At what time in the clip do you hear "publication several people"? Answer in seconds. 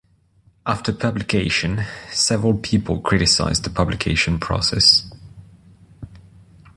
0.93-3.01